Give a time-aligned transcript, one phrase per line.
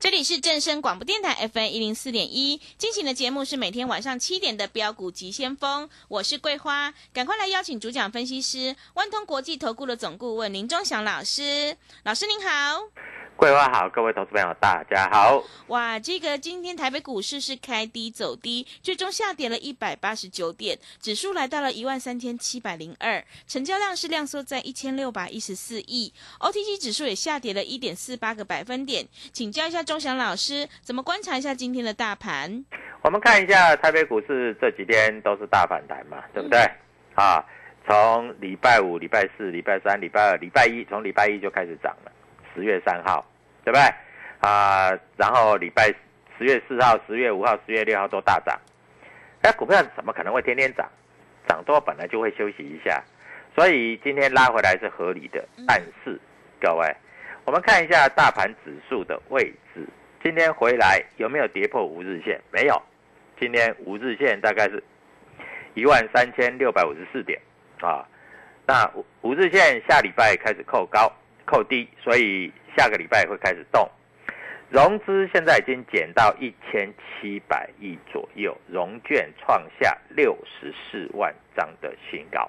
[0.00, 12.90] 这里是正声广播电台 FM 一零四点一，进行的节目是每天晚上七点的标股急先锋，我是桂花，赶快来邀请主讲分析师万通国际投顾的总顾问林忠祥老师，老师您好。
[13.36, 15.40] 桂花好，各位投资朋友大家好。
[15.68, 29.06] 哇，这个今天台北股市是开低走低，最终下跌了一百八十九点，指数来到了一万三千七百零二，成交量是量缩在一千六百一十四亿，OTC 指数也下跌了一点四八个百分点。
[29.32, 32.62] 请教一下钟祥老师，怎么观察一下今天的大盘？
[33.00, 36.60] 我们看一下台北股市这几天都是大反弹嘛，对不对？
[37.14, 37.42] 啊，
[37.86, 42.12] 从礼拜五、礼拜四、礼拜三、礼拜二、礼拜一，从礼拜一就开始涨了。
[42.54, 43.24] 十月三号，
[43.64, 43.82] 对不对？
[44.40, 45.86] 啊，然后礼拜
[46.36, 48.60] 十月四号、十月五号、十月六号都大涨。
[49.42, 50.86] 那股票怎么可能会天天涨？
[51.48, 53.02] 涨多本来就会休息一下，
[53.54, 55.42] 所以今天拉回来是合理的。
[55.66, 56.20] 但是
[56.60, 56.94] 各位，
[57.48, 59.80] 我们看一下大盘指数的位置，
[60.22, 62.38] 今天回来有没有跌破五日线？
[62.52, 62.82] 没有。
[63.40, 64.84] 今天五日线大概是
[65.72, 67.40] 一万三千六百五十四点
[67.80, 68.06] 啊。
[68.66, 71.10] 那五五日线下礼拜开始扣高。
[71.46, 73.90] 扣低，所以下个礼拜会开始动。
[74.68, 82.46] 融资现在已经减到一千七百亿左右，融券创下六十四万张的新高，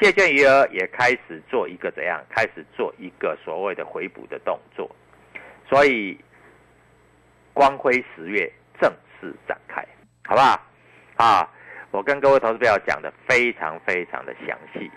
[0.00, 2.22] 借券余额也开始做一个怎样？
[2.30, 4.90] 开始做一个所谓的回补的动作。
[5.68, 6.18] 所以
[7.52, 9.86] 光辉十月正式展开，
[10.24, 10.60] 好不好？
[11.16, 11.50] 啊，
[11.90, 14.90] 我跟各位投资朋友讲的非常非常的详细。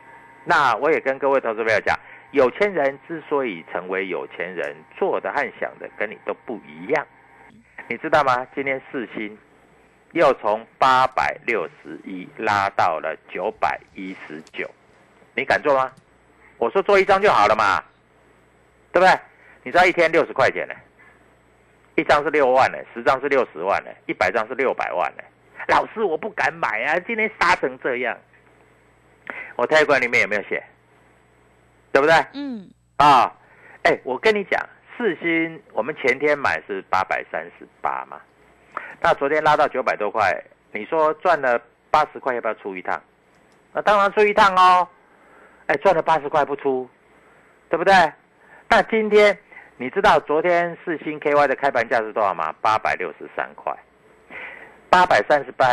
[0.43, 1.97] 那我也跟各位投资朋友讲。
[2.31, 7.07] 有钱人之所以成为有钱人，做的和想的跟你都不一样，
[7.87, 8.45] 你知道吗？
[8.53, 9.37] 今天四星
[10.11, 14.69] 又从八百六十一拉到了九百一十九，
[15.35, 15.91] 你敢做吗？
[16.57, 17.83] 我说做一张就好了嘛，
[18.93, 19.19] 对不对？
[19.63, 20.73] 你知道一天六十块钱呢，
[21.95, 25.23] 一张是六万呢，十张是六十万呢，一百张是六百万呢。
[25.67, 28.17] 老师，我不敢买啊，今天杀成这样，
[29.57, 30.63] 我泰管里面有没有写？
[31.91, 32.15] 对不对？
[32.33, 32.69] 嗯。
[32.97, 33.35] 啊，
[33.83, 34.63] 哎，我跟你讲，
[34.97, 38.21] 四星我们前天买是八百三十八嘛，
[39.01, 40.41] 那昨天拉到九百多块，
[40.71, 41.59] 你说赚了
[41.91, 43.01] 八十块，要不要出一趟？
[43.73, 44.87] 那当然出一趟哦。
[45.67, 46.87] 哎，赚了八十块不出，
[47.69, 47.93] 对不对？
[48.69, 49.37] 那今天
[49.77, 52.53] 你知道昨天四星 KY 的开盘价是多少吗？
[52.61, 53.75] 八百六十三块，
[54.89, 55.65] 八百三十八，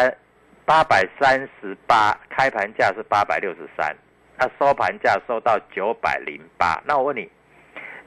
[0.65, 3.95] 八百三十八开盘价是八百六十三。
[4.39, 7.31] 那收盘价收到九百零八，那我问你，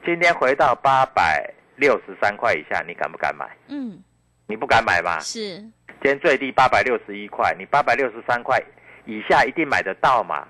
[0.03, 3.45] 今天回到八百六十三块以下，你敢不敢买？
[3.67, 4.03] 嗯，
[4.47, 5.19] 你不敢买吗？
[5.19, 8.61] 是，今天最低八百六十一块，你八百六十三块
[9.05, 10.47] 以下一定买得到嘛？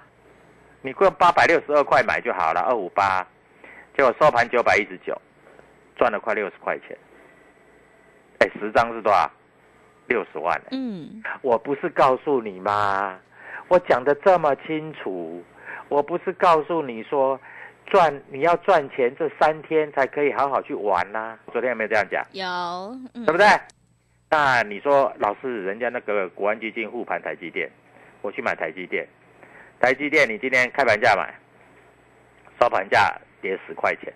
[0.85, 3.25] 你用八百六十二块买就好了，二五八，
[3.97, 5.19] 结果收盘九百一十九，
[5.96, 6.96] 赚了快六十块钱。
[8.38, 9.31] 哎，十张是多少？
[10.06, 10.62] 六十万。
[10.69, 13.19] 嗯，我不是告诉你吗？
[13.68, 15.44] 我讲的这么清楚。
[15.90, 17.40] 我不是告诉你说，
[17.88, 21.35] 赚你要赚钱这三天才可以好好去玩呐？
[21.52, 22.23] 昨天有没有这样讲？
[22.31, 23.47] 有，对不对？
[24.29, 27.69] 那你说老师，人家那个国安基金护盘台积电，
[28.22, 29.07] 我去买台积电，
[29.85, 31.31] 台积电你今天开盘价买，
[32.59, 34.12] 收盘价跌十块钱，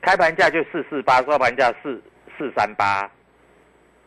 [0.00, 2.02] 开盘价就四四八，收盘价四
[2.36, 3.08] 四三八，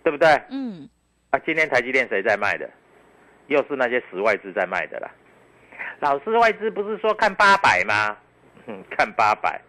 [0.04, 0.28] 对不对？
[0.50, 0.90] 嗯。
[1.30, 2.70] 啊，今天台积电谁在卖的？
[3.48, 5.10] 又是那些十外资在卖的啦。
[6.02, 8.18] 老师，外资不是说看八百吗？
[8.92, 9.62] 看八百，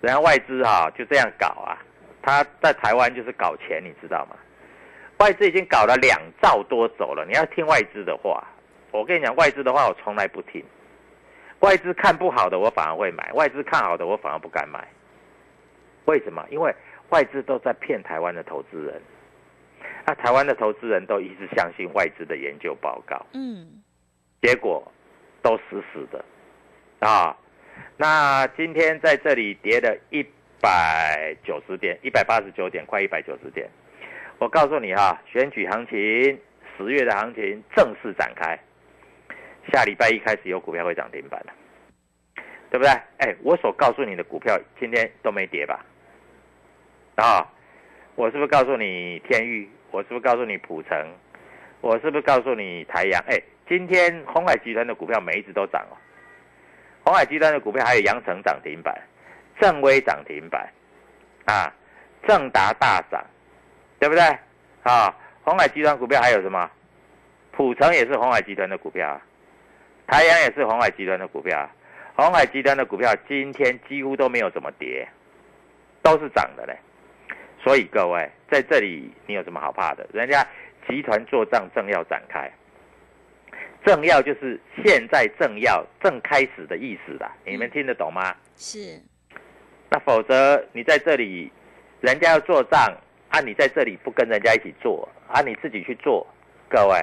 [0.00, 1.82] 人家外资哈就这样搞啊，
[2.22, 4.36] 他在台湾就是搞钱，你知道吗？
[5.18, 8.46] 外资已经搞了两兆多走了，你要听外资的话。
[8.92, 10.62] 我跟你讲，外资的话我从来不听。
[11.60, 14.86] 外资看不好的我反而会买，外资看好的我反而不敢买。
[16.04, 16.46] 为什么？
[16.50, 16.72] 因为
[17.08, 19.02] 外资都在骗台湾的投资人。
[20.06, 23.82] 那台湾的投资人都一直相信外资的研究报告，嗯，
[24.40, 24.86] 结果。
[25.44, 26.24] 都死死的，
[27.00, 27.36] 啊，
[27.96, 30.24] 那今天在这里跌了一
[30.60, 33.68] 百九十点，一百八十九点，快一百九十点。
[34.38, 35.98] 我告诉你哈，选举行情，
[36.78, 38.56] 十月的行情正式展开，
[39.70, 41.52] 下礼拜一开始有股票会涨停板了，
[42.70, 42.90] 对不对？
[43.18, 45.84] 哎，我所告诉你的股票今天都没跌吧？
[47.16, 47.46] 啊，
[48.14, 49.70] 我是不是告诉你天域？
[49.90, 51.06] 我是不是告诉你普成？
[51.80, 53.22] 我是不是告诉你台阳？
[53.28, 53.40] 哎。
[53.68, 55.96] 今天红海集团的股票每一只都涨哦，
[57.04, 58.94] 红海集团的股票还有阳城涨停板，
[59.58, 60.68] 正威涨停板，
[61.46, 61.72] 啊，
[62.26, 63.24] 正达大涨，
[63.98, 64.22] 对不对？
[64.82, 66.70] 啊，红海集团股票还有什么？
[67.52, 69.22] 普成也是红海集团的股票啊，
[70.12, 71.66] 台阳也是红海集团的股票，
[72.14, 75.08] 红海集团的股票今天几乎都没有怎么跌，
[76.02, 76.76] 都是涨的嘞。
[77.64, 80.06] 所以各位在这里你有什么好怕的？
[80.12, 80.46] 人家
[80.86, 82.52] 集团做账正要展开，
[83.86, 88.36] 正要就是现在正要正开始的意思啦，你们听得懂吗？
[88.54, 89.00] 是。
[89.88, 91.50] 那否则你在这里，
[92.02, 92.94] 人家要做账，
[93.30, 96.26] 啊，你在这里不跟人家一起做，啊，你自己去做，
[96.68, 97.02] 各位，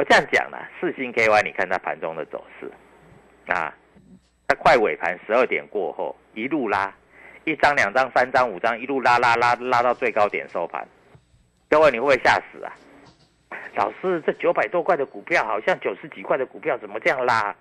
[0.00, 2.72] 我这样讲了，四星 KY，你看它盘中的走势，
[3.52, 3.70] 啊，
[4.48, 6.90] 它快尾盘十二点过后一路拉。
[7.44, 10.88] 一张、两张、三张、五张，一路拉拉拉拉到最高点收盘。
[11.68, 12.72] 各位，你会不会吓死啊？
[13.74, 17.54] 老师，这九百多块的股票，好像九十几块的股票，怎么这样拉？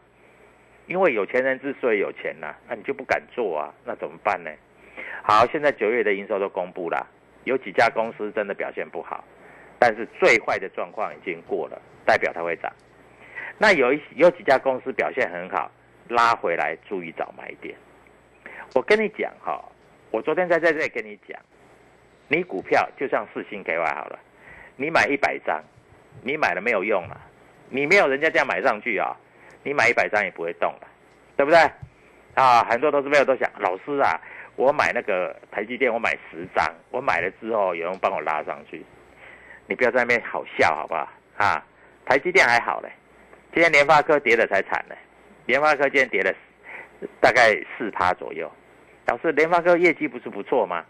[0.87, 3.73] 因为有钱人之所以有钱呐，那你就不敢做啊？
[3.83, 4.49] 那怎么办呢？
[5.23, 7.05] 好，现在九月的营收都公布了，
[7.43, 9.25] 有几家公司真的表现不好，
[9.79, 12.71] 但是最坏的状况已经过了，代表它会涨。
[13.57, 15.71] 那有一有几家公司表现很好，
[16.09, 17.75] 拉回来注意找买点。
[18.75, 19.63] 我跟你讲哈，
[20.11, 21.39] 我昨天在在这里跟你讲，
[22.27, 24.19] 你股票就像四星 KY 好了，
[24.75, 25.63] 你买一百张，
[26.21, 27.17] 你买了没有用啊，
[27.69, 29.15] 你没有人家这样买上去啊，
[29.63, 30.87] 你买一百张也不会动了，
[31.35, 31.59] 对不对？
[32.35, 34.21] 啊，很多都是没有都想，老师啊，
[34.55, 38.85] 我买那个台积电，我买十张，我买了之后有人帮我拉上去，
[39.69, 41.07] 你不要在那边好笑好不好？
[41.37, 41.63] 啊，
[42.05, 42.91] 台积电还好嘞，
[43.53, 44.95] 今天联发科跌的才惨呢，
[45.45, 46.33] 联发科今天跌了
[47.21, 48.51] 大概四趴左右。
[49.05, 50.83] 表示联发科业绩不是不错吗？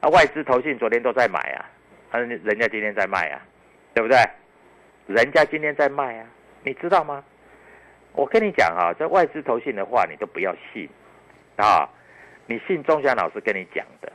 [0.00, 1.66] 啊，外资投信昨天都在买啊，
[2.10, 3.40] 啊，人家今天在卖啊，
[3.94, 4.18] 对不对？
[5.06, 6.26] 人家今天在卖啊，
[6.62, 7.22] 你知道吗？
[8.12, 10.88] 我跟你讲啊，这外资投信的话你都不要信
[11.56, 11.88] 啊，
[12.46, 14.12] 你信钟祥老师跟你讲的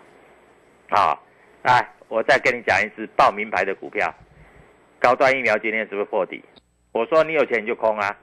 [0.89, 1.19] 啊。
[1.63, 4.13] 来，我再跟你讲一次报名牌的股票，
[4.99, 6.43] 高端疫苗今天是不是破底？
[6.91, 8.13] 我说你有钱你就空啊，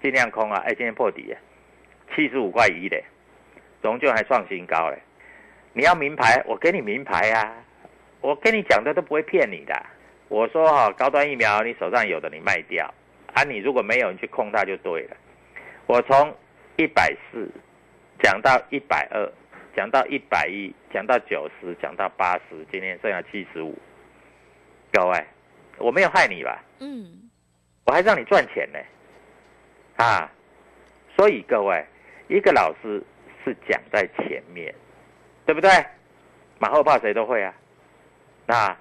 [0.00, 1.34] 尽量空啊，哎，今天破底，
[2.14, 2.96] 七十五块一的。
[3.82, 4.98] 终究还创新高嘞！
[5.72, 7.52] 你要名牌，我给你名牌啊！
[8.20, 9.74] 我跟你讲的都不会骗你的。
[10.28, 12.88] 我说哈，高端疫苗你手上有的你卖掉
[13.32, 15.16] 啊，你如果没有你去控它就对了。
[15.86, 16.32] 我从
[16.76, 17.50] 一百四
[18.22, 19.28] 讲到一百二，
[19.76, 23.76] 讲到一百一，讲到九十，讲到八十，今天剩下七十五。
[24.92, 25.24] 各位，
[25.78, 26.62] 我没有害你吧？
[26.80, 27.30] 嗯，
[27.84, 28.78] 我还让你赚钱呢。
[29.96, 30.30] 啊，
[31.16, 31.84] 所以各位，
[32.28, 33.02] 一个老师。
[33.46, 34.74] 是讲在前面，
[35.44, 35.68] 对不对？
[36.58, 37.54] 马后炮谁都会啊。
[38.46, 38.74] 那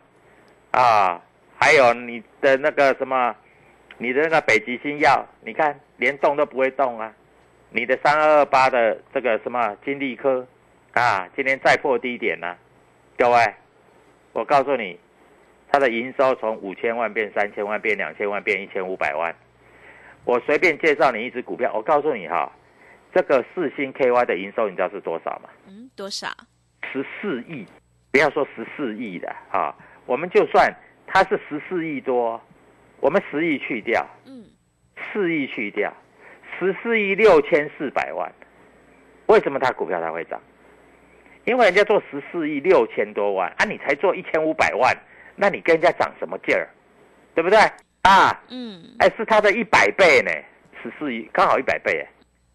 [0.72, 1.22] 啊，
[1.60, 3.36] 还有你的那个什么，
[3.98, 7.14] 你的那个北极星药，你看连动都不会动啊。
[7.72, 10.48] 你的三二二八的这个什么金利科
[10.94, 12.56] 啊，今天再破低点呢。
[13.18, 13.54] 各位，
[14.32, 15.00] 我告诉你，
[15.72, 19.36] 它的营收从五千万变三千万，变两千万，变一千五百万。
[20.24, 22.52] 我随便介绍你一只股票，我告诉你哈。
[23.12, 25.50] 这个四星 KY 的营收你知道是多少吗？
[25.68, 26.28] 嗯，多少？
[26.92, 27.66] 十四亿，
[28.12, 29.76] 不要说十四亿的啊，
[30.06, 30.72] 我们就算
[31.08, 32.40] 它是十四亿多，
[33.00, 34.46] 我们十亿去掉，嗯，
[35.12, 35.92] 四亿去掉，
[36.60, 38.32] 十四亿六千四百万，
[39.28, 40.40] 为什么它股票才会涨？
[41.46, 44.96] 因为人家做十四亿六千多万啊，你才做一千五百万，
[45.36, 46.68] 那你跟人家涨什么劲儿？
[47.36, 47.60] 对不对？
[48.04, 50.32] 啊，嗯，哎，是它的一百倍呢，
[50.82, 52.08] 十四亿刚好一百倍哎。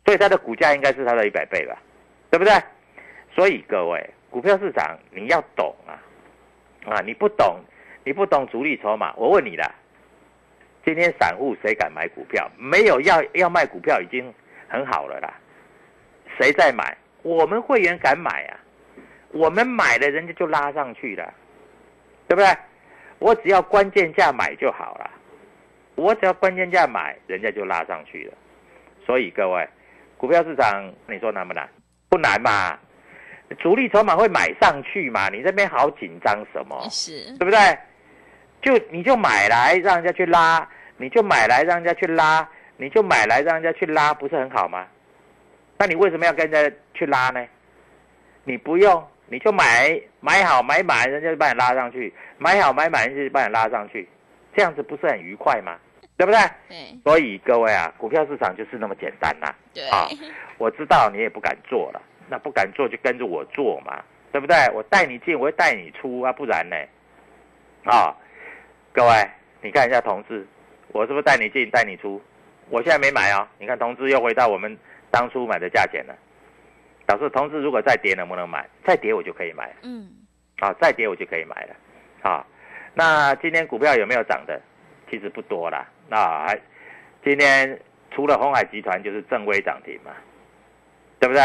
[0.05, 1.77] 所以它的股价应该是它的一百倍吧，
[2.31, 2.53] 对不对？
[3.35, 6.01] 所以各位，股票市场你要懂啊，
[6.91, 7.59] 啊，你不懂，
[8.05, 9.13] 你不懂主力筹码。
[9.17, 9.71] 我问你啦，
[10.83, 12.51] 今天散户谁敢买股票？
[12.57, 14.33] 没有要要卖股票已经
[14.67, 15.35] 很好了啦。
[16.41, 16.97] 谁在买？
[17.23, 18.57] 我们会员敢买啊，
[19.33, 21.33] 我们买了人家就拉上去了，
[22.27, 22.49] 对不对？
[23.19, 25.11] 我只要关键价买就好了，
[25.97, 28.35] 我只要关键价买，人家就拉上去了。
[29.05, 29.69] 所以各位。
[30.17, 31.69] 股票市场，你说难不难？
[32.09, 32.77] 不难嘛，
[33.61, 35.29] 主力筹码会买上去嘛？
[35.29, 36.85] 你这边好紧张什么？
[36.91, 37.79] 是，对不对？
[38.61, 44.85] 就你就买来让人家去拉，你就买来让人家去拉，你就买来让人家去拉，不是很好吗？
[45.79, 47.47] 那你为什么要跟人家去拉呢？
[48.43, 54.09] 你不用，你就买买好买满，人家就把你拉上去；买好买满，人家就把你拉上去，
[54.57, 55.77] 这样子不是很愉快吗？
[56.17, 56.41] 对不对？
[56.69, 59.55] 对，所以各位啊，股票市场就是那么简单呐。
[59.73, 60.09] 对啊，
[60.59, 64.57] 我知道你也不敢做了，那不敢做就跟着我做嘛，对不对？
[64.73, 66.77] 我带你进，我会带你出啊，不然呢？
[67.85, 68.13] 啊，
[68.93, 69.31] 各位，
[69.63, 70.45] 你看一下同志，
[70.89, 72.21] 我是不是带你进带你出？
[72.69, 74.77] 我现在没买啊，你看同志又回到我们
[75.11, 76.15] 当初买的价钱了。
[77.09, 78.69] 表示同志如果再跌能不能买？
[78.85, 79.75] 再跌我就可以买。
[79.83, 80.11] 嗯，
[80.59, 81.75] 啊，再跌我就可以买了。
[82.21, 82.45] 啊，
[82.93, 84.61] 那今天股票有没有涨的？
[85.11, 85.89] 其实不多啦。
[86.07, 86.61] 那还
[87.25, 90.13] 今天除了红海集团就是正威涨停嘛，
[91.19, 91.43] 对不对？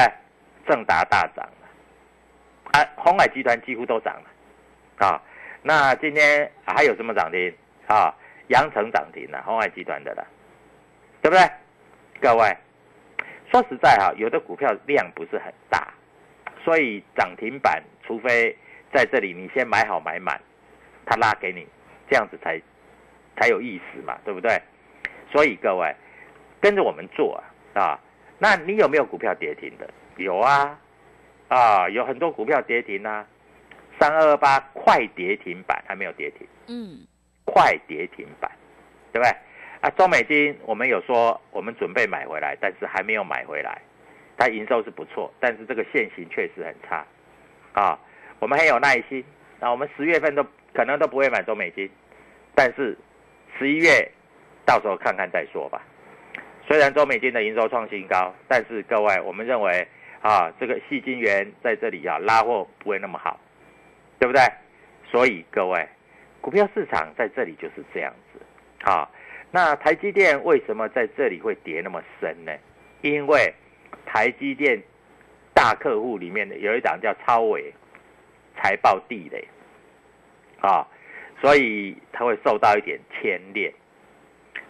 [0.67, 5.22] 正达大涨了，啊，红海集团几乎都涨了，啊，
[5.62, 7.53] 那今天还有什么涨停
[7.88, 8.13] 啊？
[8.48, 10.27] 阳城涨停了，红海集团的了，
[11.22, 11.50] 对不对？
[12.20, 12.58] 各位，
[13.53, 15.93] 说实在哈，有的股票量不是很大，
[16.63, 18.57] 所以涨停板，除非
[18.91, 20.41] 在这里你先买好买满，
[21.05, 21.67] 它拉给你，
[22.10, 22.60] 这样子才
[23.38, 24.60] 才有意思嘛，对不对？
[25.31, 25.95] 所以各位
[26.60, 27.43] 跟着我们做
[27.75, 28.00] 啊，啊，
[28.39, 29.88] 那你有没有股票跌停的？
[30.17, 30.79] 有啊，
[31.48, 33.24] 啊，有很多股票跌停啊，
[34.00, 37.05] 三二二八快跌停板还没有跌停，嗯，
[37.45, 38.50] 快跌停板，
[39.12, 39.31] 对不对？
[39.83, 43.81] 啊，中美金我们有说我们准备买回来，但是还没有买回来，
[44.37, 47.05] 它营收是不错，但是这个现形确实很差，
[47.73, 47.99] 啊，
[48.39, 49.21] 我们很有耐心，
[49.59, 51.89] 那我们十月份都可能都不会买中美金，
[52.55, 52.97] 但是
[53.59, 54.09] 十一月
[54.65, 55.81] 到时候看看再说吧。
[56.65, 59.85] 虽然中美金的营收创新高，但是各位我们认为
[60.21, 63.37] 啊，这个细金元在这里啊拉货不会那么好，
[64.17, 64.41] 对不对？
[65.11, 65.85] 所以各位，
[66.39, 68.39] 股票市场在这里就是这样子
[68.89, 69.09] 啊。
[69.55, 72.51] 那台积电为什么在这里会跌那么深呢？
[73.01, 73.53] 因为
[74.03, 74.81] 台积电
[75.53, 77.72] 大客户里面的有一档叫超伟
[78.57, 79.48] 财报地雷
[80.60, 80.88] 啊，
[81.39, 83.72] 所以它会受到一点牵连。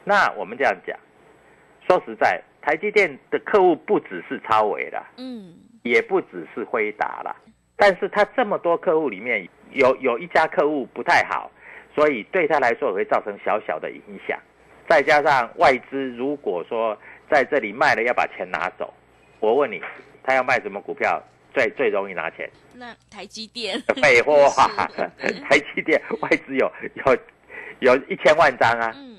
[0.04, 1.00] 那我们这样讲，
[1.88, 7.34] 说实在，台积电的客户不只是超伟啦，嗯，也不只是辉达啦，
[7.78, 11.50] 但是它这么多客户里面有有一家客户不太好，
[11.96, 14.38] 所以对他来说也会造成小小的影响。
[14.88, 16.98] 再加上外资如果说
[17.30, 18.94] 在这里卖了要把钱拿走，
[19.40, 19.82] 我问你，
[20.24, 21.22] 他要卖什么股票
[21.54, 22.50] 最最容易拿钱？
[22.76, 24.34] 那台积电， 废话
[25.20, 26.72] 是，台积电外资有
[27.06, 27.18] 有
[27.80, 29.18] 有一千万张啊，嗯，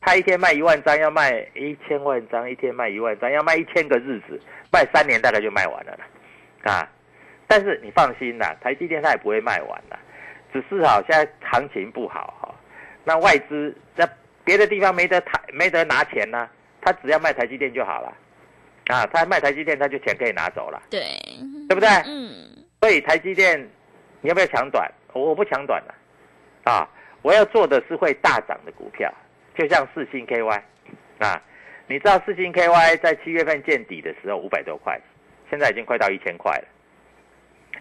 [0.00, 4.40] 他一天卖一万张，要卖一千万张，一天卖一万张，要卖一千个日子，
[4.72, 6.88] 卖三年大概就卖完了啦，啊！
[7.46, 9.98] 但是你放心啦，台积电它也不会卖完啦，
[10.52, 12.54] 只是哈现在行情不好哈，
[13.04, 14.08] 那外资在
[14.50, 18.12] 别的地方没得台没得拿钱呢、他只要卖台积电就好了，
[18.88, 21.00] 啊，他卖台积电他就钱可以拿走了，对，
[21.68, 21.88] 对不对？
[22.04, 22.34] 嗯，
[22.80, 23.60] 所以台积电
[24.20, 24.90] 你要不要抢短？
[25.12, 25.94] 我我不抢短了，
[26.64, 26.88] 啊，
[27.22, 29.08] 我要做的是会大涨的股票，
[29.56, 30.60] 就像四星 KY，
[31.20, 31.40] 啊，
[31.86, 35.00] 你知道四星 KY 在七月份见底的时候五百多块，
[35.48, 36.64] 现在已经快到一千块了。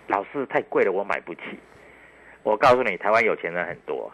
[0.06, 1.42] 老师太贵了，我买不起。
[2.44, 4.12] 我告诉你，台湾有钱人很多。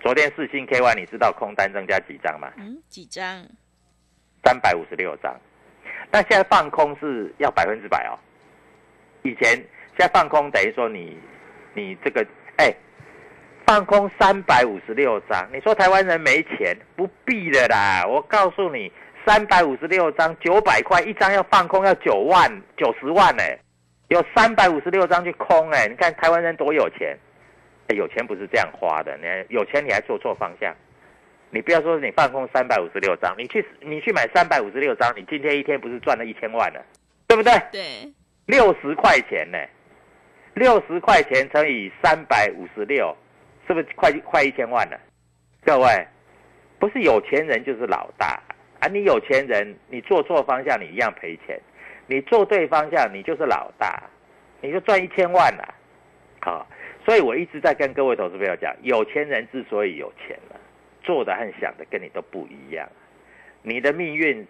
[0.00, 2.52] 昨天四星 KY 你知道空单增加几张吗？
[2.56, 3.44] 嗯，几张？
[4.44, 5.34] 三百五十六张。
[6.10, 8.16] 那现在放空是要百分之百哦。
[9.22, 11.18] 以前现在放空等于说你
[11.74, 12.24] 你这个
[12.56, 12.72] 哎，
[13.66, 18.06] 放空三百五十六张，你说台湾人没钱不必的啦。
[18.06, 18.90] 我告诉你，
[19.26, 23.42] 三百五十六张九百块一张要放空要九万九十万呢、
[24.08, 27.18] 有三百五十六张去空哎、你看台湾人多有钱。
[27.88, 30.74] 哎有钱不是这样花的，你有钱你还做错方向。
[31.50, 36.84] 你不要说你放空三百五十六张，你去你去买三百五十六张，你今天一天不是赚了一千万了，
[37.26, 37.52] 对不对？
[37.72, 38.12] 对，
[38.44, 39.58] 六十块钱呢，
[40.52, 43.16] 六十块钱乘以三百五十六，
[43.66, 45.00] 是不是快快一千万了？
[45.64, 46.06] 各位，
[46.78, 48.38] 不是有钱人就是老大
[48.80, 48.88] 啊！
[48.88, 51.56] 你有钱人，你做错方向，你一样赔钱；
[52.06, 54.02] 你做对方向，你就是老大，
[54.60, 55.74] 你就赚一千万了。
[56.40, 56.66] 好、
[57.08, 60.60] 所以我一直在跟各位投资朋友讲，有钱人之所以有钱了，
[61.02, 62.86] 做的和想的跟你都不一样。
[63.62, 64.46] 你的命运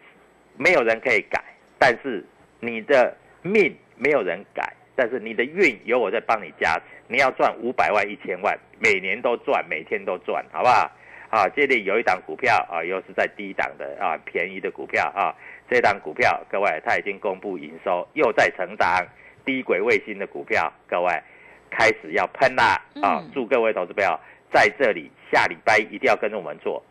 [0.56, 1.40] 没有人可以改，
[1.78, 2.24] 但是
[2.58, 6.82] 你的命没有人改，但是你的运有我在帮你加持。
[7.06, 10.90] 你要赚五百万、一千万，每年都赚，每天都赚，好不好？
[11.30, 15.32] 啊，这里有一档股票啊，又是在低档的啊，便宜的股票啊。
[15.70, 19.06] 这档股票，各位，它已经公布营收，又在成长，
[19.44, 21.22] 低轨卫星的股票，各位
[21.70, 23.22] 开始要喷啦啊！
[23.22, 24.18] 嗯祝各位投资朋友
[24.52, 26.82] 在这里下礼拜一定要跟着我们做。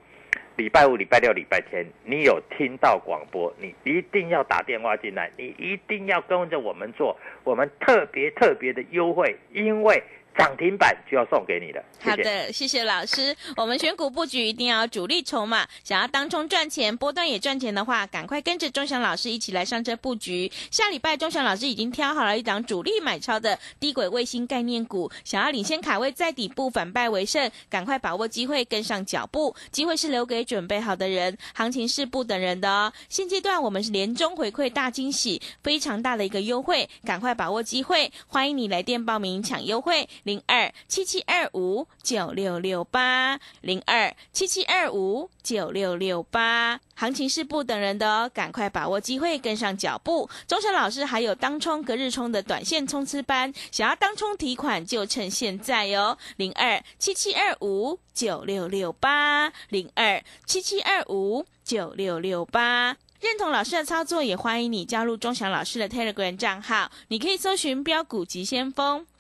[0.56, 10.02] 礼拜五、礼拜六、礼拜天，你有听到广播，你一定要打电话进来，你一定要跟着我们做，我们特别特别的优惠，因为
[10.38, 11.84] 涨停板就要送给你的。
[12.00, 12.12] 谢谢。
[12.12, 13.36] 好的，谢谢老师。
[13.56, 20.52] 我们选股布局一定要主力筹码，想要当中赚钱、波段也赚钱的话，赶快跟着钟祥老师一起来上车布局。
[20.70, 29.56] 下礼拜钟祥老师已经挑好了一档主力买超的低轨卫星概念股，想要领先卡位在底部反败为胜，赶快把握机会跟上脚步。
[29.72, 32.94] 机会是留给准备好的人，行情是不等人的哦。
[33.10, 38.12] 现阶段我们是年终回馈大惊喜，非常大的一个优惠，赶快把握机会。
[38.28, 46.78] 欢迎你来电报名抢优惠，零二七七二五九六六八零二七七二五九六六八。
[46.96, 50.30] 行情是不等人的哦，赶快把握机会，跟上脚步。
[50.46, 62.98] 钟祥老师还有当冲、隔日冲的短线冲刺班，想要当冲提款就趁现在哦，零二七七二五九六六八零二七七二五九六六八。
[63.20, 66.92] 认同老师的操作，也欢迎你加入钟祥老师的 Telegram 账号。
[67.08, 69.08] 你可以搜寻“标股急先锋”、“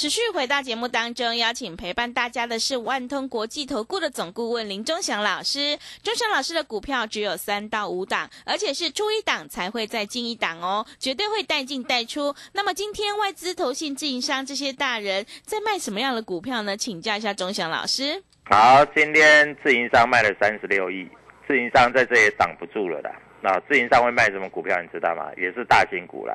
[0.00, 5.78] 持续回到节目当中，邀请陪伴大家的是万通国际投顾的总顾问林忠祥老师。
[6.02, 12.34] 忠祥老师的股票只有三到五档，而且是出一档才会再进一档哦，绝对会带进带出。
[12.54, 16.74] 那么今天外资、投信、自营商这些大人在卖什么样的股票呢？
[16.74, 18.22] 请教一下忠祥老师。
[18.44, 21.06] 好，今天自营商卖了三十六亿，
[21.46, 23.10] 自营商在这也挡不住了啦。
[23.42, 24.80] 那自营商会卖什么股票？
[24.80, 25.30] 你知道吗？
[25.36, 26.34] 也是大型股啦，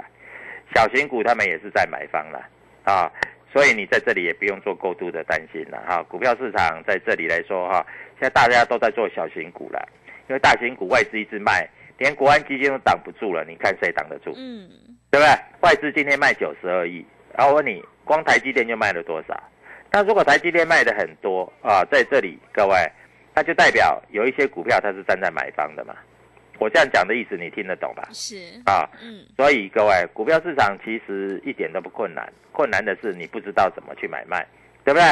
[0.75, 2.47] 小型股他们也是在买方了
[2.83, 3.11] 啊。
[3.55, 7.87] 所以你在这里也不用做过度的担心了哈，股票市场在这里来说哈，
[8.19, 9.81] 现在大家都在做小型股了，
[10.27, 11.65] 因为大型股外资一直卖，
[11.97, 14.33] 连国安基金都挡不住了，你看谁挡得住？
[14.35, 14.69] 嗯，
[15.09, 15.29] 对不对？
[15.61, 19.41] 外资今天卖九十二亿，然后我问你，光台积电就卖了多少？
[19.89, 22.75] 那如果台积电卖的很多啊，在这里各位，
[23.33, 25.95] 那就代表有一些股票它是站在买方的嘛。
[26.57, 28.07] 我这样讲的意思你听得懂吧？
[28.13, 34.45] 是啊，嗯，所以各位，股票市场其实一点都不困难，困难的是你不知道怎么去买卖，
[34.83, 35.03] 对不对？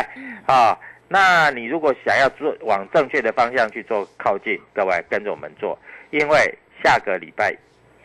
[0.46, 0.78] 啊，
[1.10, 5.78] 那你如果想要做往正确的方向去做靠近，各位跟着我们做，
[6.12, 7.54] 因为下个礼拜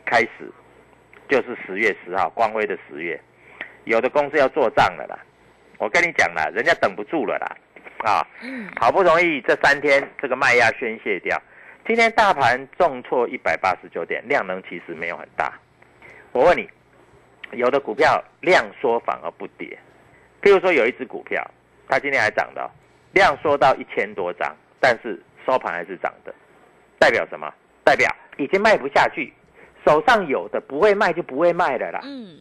[0.05, 0.51] 开始
[1.29, 3.18] 就是十月十号，光辉的十月，
[3.85, 5.18] 有的公司要做账了啦。
[5.79, 7.57] 我跟你讲了，人家等不住了啦，
[7.98, 11.40] 啊，嗯，好不容易这三天这个卖压宣泄掉。
[11.88, 15.59] 今天大盘重挫一百八十九点，量能其实没有很大。
[16.33, 16.68] 我问你，
[17.53, 19.66] 有的股票量缩反而不跌，
[20.42, 21.42] 譬如说有一只股票，
[21.88, 22.70] 它今天还涨的，
[23.12, 26.35] 量缩到一千多张，但是收盘还是涨的，
[26.98, 27.51] 代表什么？
[27.85, 29.33] 代表已经卖不下去，
[29.87, 32.01] 手上有的不会卖就不会卖的啦。
[32.05, 32.37] 嗯，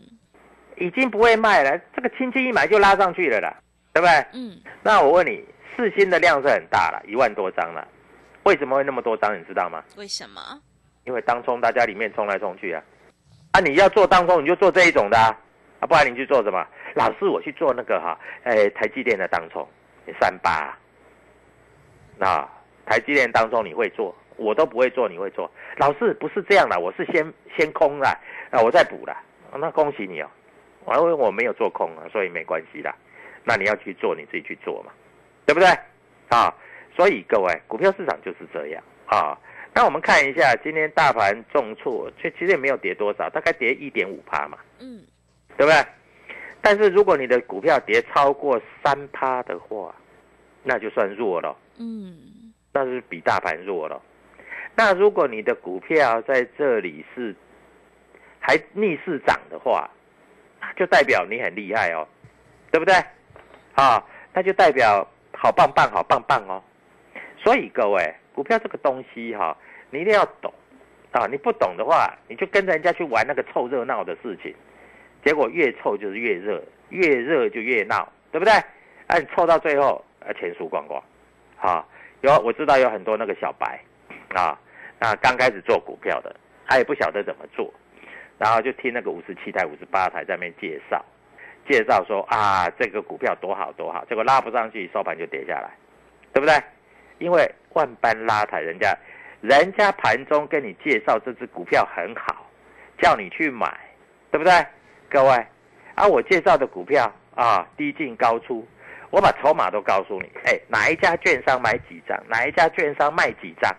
[0.76, 3.56] 已经不会卖了，这个轻轻一买就拉上去了啦，
[3.94, 4.26] 对不对？
[4.34, 5.42] 嗯，那我问你，
[5.74, 7.88] 四星的量是很大了，一万多张了。
[8.48, 9.38] 为什么会那么多张？
[9.38, 9.84] 你知道吗？
[9.98, 10.40] 为什么？
[11.04, 12.82] 因为当冲大家里面冲来冲去啊！
[13.52, 15.38] 啊，你要做当冲，你就做这一种的啊！
[15.82, 16.66] 啊，不然你去做什么？
[16.96, 19.68] 老师，我去做那个哈，哎，台积电的当冲，
[20.18, 20.74] 三八。
[22.18, 22.48] 那
[22.86, 25.52] 台积电当冲你会做，我都不会做，你会做？
[25.76, 28.18] 老师不是这样的，我是先先空了，
[28.50, 29.14] 啊，我再补了。
[29.60, 30.30] 那恭喜你哦，
[30.96, 32.96] 因为我没有做空啊，所以没关系的。
[33.44, 34.92] 那你要去做，你自己去做嘛，
[35.46, 35.68] 对不对？
[36.30, 36.56] 啊。
[36.98, 39.38] 所以各位，股票市场就是这样啊。
[39.74, 45.04] 那我们看一下今天大盘重挫，却其实也没有跌多少，大概跌一点五趴嘛，嗯，
[45.56, 45.86] 对不对？
[46.60, 49.94] 但是如果你的股票跌超过三趴的话，
[50.64, 54.02] 那就算弱了，嗯，那是比大盘弱了。
[54.76, 57.36] 那如果你的股票在这里是
[58.40, 59.88] 还逆势涨的话，
[60.76, 62.08] 就代表你很厉害哦，
[62.72, 62.96] 对不对？
[63.76, 66.64] 啊，那就代表好棒棒，好棒棒哦。
[67.48, 69.56] 所以各位，股票这个东西哈，
[69.90, 70.54] 你一定要懂
[71.14, 71.26] 啊！
[71.28, 74.54] 你不懂的话，你就跟着人家去玩那个凑热闹的事情，
[75.24, 78.52] 结果越凑就是越热，越热就越闹，对不对？
[78.52, 81.02] 啊，你凑到最后，啊，钱输光光，
[81.56, 81.88] 好，
[82.20, 83.80] 有我知道有很多那个小白
[84.36, 84.60] 啊，
[85.00, 86.36] 那刚开始做股票的，
[86.68, 87.74] 他也不晓得怎么做，
[88.38, 91.02] 然后就听那个五十七台、五十八台在那边介绍，
[91.66, 95.72] 介绍说啊，这个股票多好多好，结果拉不上去，收盘就跌下来，
[96.34, 96.54] 对不对？
[97.20, 98.96] 因为万般拉抬，人家，
[99.42, 102.46] 人家盘中跟你介绍这只股票很好，
[103.00, 103.78] 叫你去买，
[104.32, 104.66] 对不对？
[105.10, 105.48] 各位，
[105.96, 108.68] 啊，我介绍的股票啊，低进高出，
[109.10, 113.74] 我把筹码都告诉你，哎，哪一家券商买几张，哪一家券商卖几张，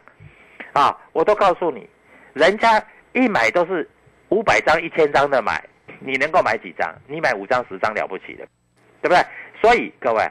[0.72, 1.88] 啊，我都告诉你，
[2.32, 3.88] 人家一买都是
[4.30, 5.62] 五百张、一千张的买，
[6.00, 6.94] 你能够买几张？
[7.06, 8.46] 你买五张、十张了不起的，
[9.02, 9.18] 对不对？
[9.60, 10.22] 所以各位，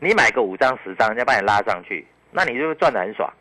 [0.00, 3.32] 你买个五张十张，人家把你拉上去，那你就赚得很爽。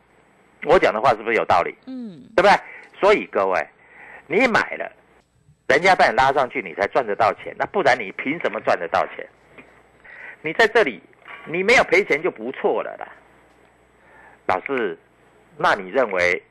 [0.66, 1.76] 我讲的话是不是有道理？
[1.86, 2.52] 嗯，对不对？
[3.00, 3.68] 所以各位，
[4.26, 4.92] 你买了，
[5.68, 7.56] 人家把你拉上去，你才赚得到钱。
[7.58, 9.28] 那不然你凭什么赚得到钱？
[10.42, 11.02] 你在这里，
[11.46, 13.08] 你没有赔钱就不错了啦。
[14.48, 14.98] 老师，
[15.58, 16.42] 那你认为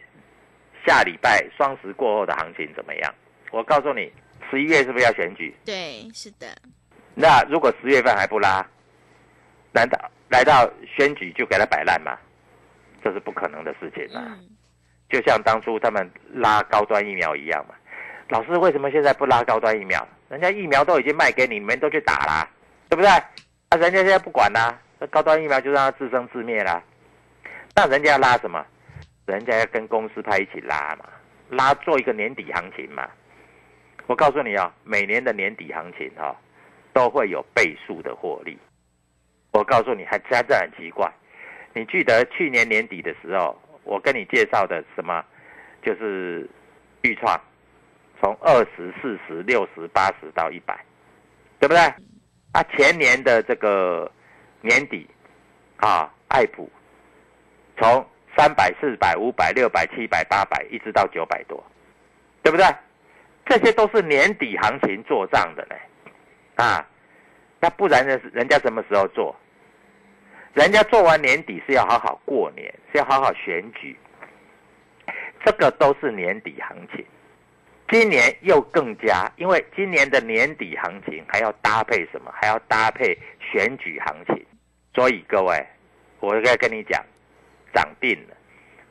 [0.87, 3.15] 下礼拜双十过后的行情怎么样？
[3.51, 4.13] 我告诉你，
[4.51, 5.55] 十一月是不是要选举？
[5.65, 6.47] 对，是的，
[7.15, 8.65] 那如果十月份还不拉，
[9.77, 12.17] 难道来到选举就给他摆烂吗？
[13.05, 14.25] 这是不可能的事情啊！
[14.27, 14.49] 嗯，
[15.11, 17.75] 就像当初他们拉高端疫苗一样嘛。
[18.31, 20.05] 老师，为什么现在不拉高端疫苗？
[20.31, 22.49] 人家疫苗都已经卖给你，你们都去打啦，
[22.89, 23.09] 对不对？
[23.11, 26.83] 啊，人家现在不管啦，那高端疫苗就让它自生自灭啦。
[27.75, 28.65] 那人家要拉什么？
[29.27, 31.05] 人家要跟公司派一起拉嘛，
[31.51, 33.07] 拉做一个年底行情嘛。
[34.07, 36.35] 我告诉你啊、每年的年底行情哈、
[36.93, 38.59] 都会有倍数的获利。
[39.57, 41.11] 我告诉你，还真的很奇怪。
[41.73, 45.25] 你记得去年年底的时候，我跟你介绍的什么？
[45.83, 46.47] 就是
[47.01, 47.41] 预创，
[48.21, 50.79] 从二十四十、六十、八十到一百，
[51.59, 51.81] 对不对？
[52.53, 54.11] 啊，前年的这个
[54.61, 55.09] 年底，
[55.77, 56.71] 啊，爱普
[57.79, 61.65] 从三百、四百、五百、六百、七百、八百，一直到九百多，
[62.43, 62.67] 对不对？
[63.47, 65.77] 这些都是年底行情做账的呢，
[66.57, 66.87] 啊，
[67.61, 68.21] 那不然呢？
[68.35, 69.35] 人家什么时候做？
[70.57, 73.95] 人家做完年底是要好好过年，是要好好选举，
[75.45, 77.05] 这个都是年底行情。
[77.91, 82.33] 今年又更加，因为今年的年底行情还要搭配什么？
[82.35, 84.47] 还要搭配选举行情。
[84.95, 85.63] 所以各位，
[86.21, 87.05] 我应该跟你讲，
[87.75, 88.35] 涨定了。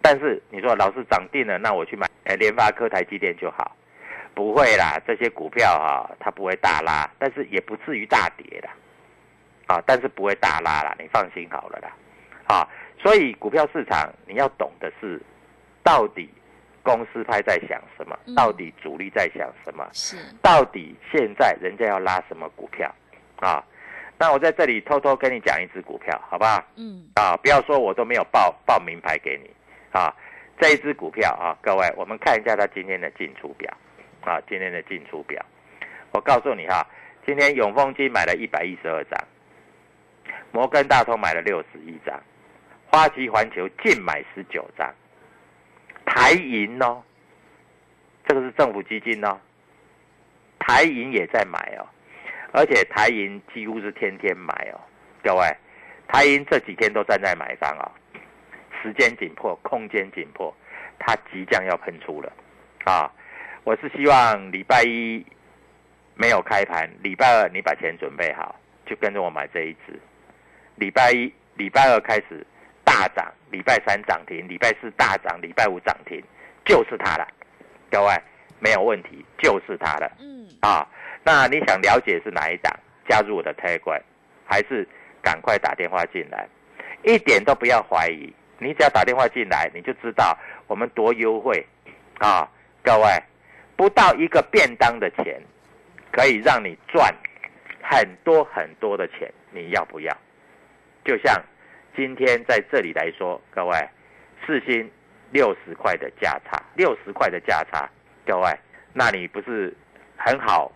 [0.04, 3.76] 但是你说老师涨定了，那我去买呃联发科、台积电就好？
[4.36, 8.70] 不会啦，这些股票哈、它不会大拉，但是也不至于大跌啦。
[9.68, 11.92] 啊，但是不会大拉啦，你放心好了啦。
[12.48, 12.68] 啊，
[13.00, 15.22] 所以股票市场你要懂的是，
[15.84, 16.30] 到底
[16.84, 22.94] 公司派在想什么嗯，到底主力在想什么，是，到底现在人家要拉什么股票
[23.40, 23.64] 啊？
[24.18, 26.64] 那我在这里偷偷跟你讲一只股票，好不好？
[26.78, 29.50] 嗯，啊，不要说我都没有报报名牌给你
[29.92, 30.14] 啊。
[30.58, 33.70] 这一只股票啊，各位，我们看一下它今天的进出表
[34.22, 35.44] 啊，今天的进出表。
[36.12, 36.88] 我告诉你哈、
[37.26, 39.22] 今天永丰金买了一百一十二张，
[40.52, 42.22] 摩根大通买了六十一张，
[42.88, 44.94] 花旗环球净买十九张，
[46.06, 47.02] 台银哦，
[48.28, 49.38] 这个是政府基金哦，
[50.60, 51.86] 台银也在买哦，
[52.52, 54.80] 而且台银几乎是天天买哦，
[55.24, 55.46] 各位，
[56.08, 57.92] 台银这几天都站在买方哦，
[58.82, 60.56] 时间紧迫，空间紧迫，
[61.00, 62.32] 它即将要喷出了
[62.86, 63.12] 啊！
[63.64, 65.26] 我是希望礼拜一
[66.14, 70.00] 没有开盘，礼拜二你把钱准备好，就跟着我买这一只。
[70.76, 72.46] 礼拜一、礼拜二开始
[72.84, 76.22] 大涨，礼拜三涨停，礼拜四大涨，礼拜五涨停，
[76.66, 77.28] 就是它了。
[77.90, 78.14] 各位
[78.60, 80.12] 没有问题，就是它了。
[80.20, 80.88] 嗯，啊，
[81.24, 82.74] 那你想了解是哪一档？
[83.08, 84.02] 加入我的 Telegram，
[84.46, 84.88] 还是
[85.22, 86.48] 赶快打电话进来？
[87.04, 90.36] 一点都不要怀疑，你只要打电话进来，你就知道
[90.68, 91.64] 我们多优惠
[92.18, 92.50] 啊！
[92.84, 93.24] 各位，
[93.76, 95.40] 不到一个便当的钱，
[96.12, 97.14] 可以让你赚
[97.82, 100.18] 很多很多的钱，你要不要？
[101.06, 101.40] 就像
[101.96, 103.90] 今天在这里来说，各位，
[104.46, 104.92] 四星
[105.32, 107.88] 六十块的价差，六十块的价差，
[108.26, 108.52] 各位，
[108.92, 109.72] 那你不是
[110.18, 110.72] 很好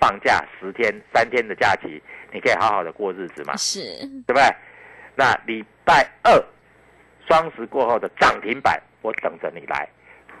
[0.00, 2.00] 放假十天、三天的假期，
[2.32, 3.80] 你可以好好的过日子嘛，是，
[4.26, 4.42] 对不对？
[5.16, 6.42] 那礼拜二
[7.26, 9.86] 双十过后的涨停板，我等着你来，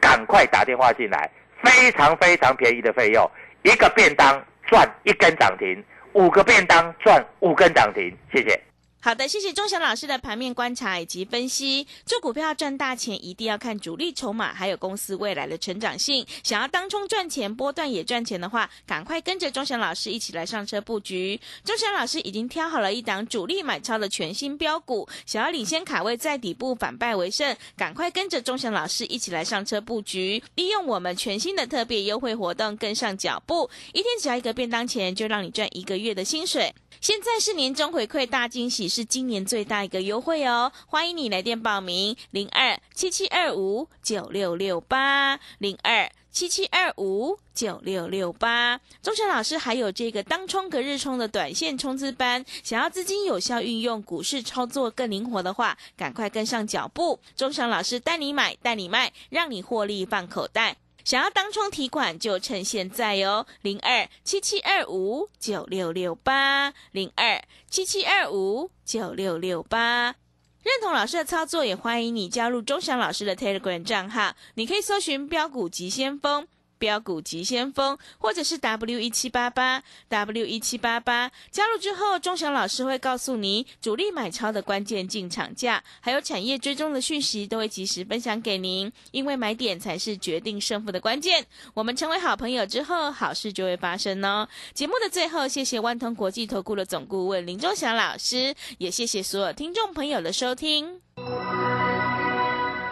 [0.00, 1.28] 赶快打电话进来，
[1.62, 3.28] 非常非常便宜的费用，
[3.64, 8.58] 一个便当赚一根涨停，五个便当赚五根涨停，谢谢。
[9.04, 11.84] 好的，谢谢钟祥老师的盘面观察以及分析。
[12.06, 16.24] 做股票赚大钱，一定要看主力筹码，还有公司未来的成长性。
[16.44, 21.40] 想要当冲赚钱，波段也赚钱的话，赶快跟着钟祥老师一起来上车布局。
[21.64, 36.72] 钟祥老师已经挑好了一档主力买超的全新标股，想要领先卡位在底部反败为胜，赶快跟着钟祥老师一起来上车布局，利用我们全新的特别优惠活动跟上脚步，一天只要一个便当钱，就让你赚一个月的薪水。
[37.00, 40.70] 现在是年终回馈大惊喜，是今年最大一个优惠哦！
[40.86, 48.78] 欢迎你来电报名，零二七七二五九六六八零二七七二五九六六八。
[49.00, 57.18] 钟祥老师还有这个当冲隔日冲的短线冲刺班，想要资金有效运用，股市操作更灵活的话，赶快跟上脚步。
[57.34, 60.76] 钟祥老师带你买，带你卖，让你获利放口袋。
[61.04, 70.14] 想要当冲提款就趁现在哦，零二七七二五九六六八零二七七二五九六六八。
[70.62, 74.36] 认同老师的操作，也欢迎你加入钟祥老师的 Telegram 账号。
[74.54, 76.46] 你可以搜寻“标股急先锋”。
[76.82, 88.90] 标股急先锋，或者是 W 一七八八 W 一七八八，加入之后，钟祥老师会告诉你主力买超的关键进场价，还有产业追踪的讯息，都会及时分享给您。
[89.12, 91.46] 因为买点才是决定胜负的关键。
[91.72, 94.48] 我们成为好朋友之后，好事就会发生哦。
[94.74, 101.00] 节目的最后，谢谢万通国际投顾的总顾问林钟祥老师，也谢谢所有听众朋友的收听。